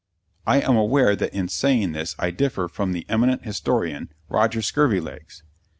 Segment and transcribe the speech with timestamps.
[0.47, 5.43] I am aware that in saying this I differ from the eminent historian, Roger Scurvilegs.